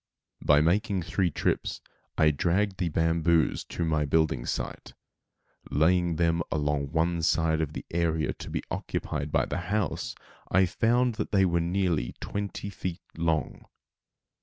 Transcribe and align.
By 0.43 0.61
making 0.61 1.03
three 1.03 1.29
trips 1.29 1.79
I 2.17 2.31
dragged 2.31 2.79
the 2.79 2.89
bamboos 2.89 3.63
to 3.65 3.85
my 3.85 4.03
building 4.05 4.47
site. 4.47 4.95
Laying 5.69 6.15
them 6.15 6.41
along 6.51 6.87
one 6.87 7.21
side 7.21 7.61
of 7.61 7.73
the 7.73 7.85
area 7.91 8.33
to 8.33 8.49
be 8.49 8.63
occupied 8.71 9.31
by 9.31 9.45
the 9.45 9.59
house, 9.69 10.15
I 10.49 10.65
found 10.65 11.13
that 11.21 11.31
they 11.31 11.45
were 11.45 11.61
nearly 11.61 12.15
twenty 12.19 12.71
feet 12.71 13.03
long. 13.15 13.65